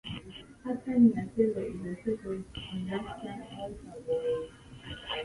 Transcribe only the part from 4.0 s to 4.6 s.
boy.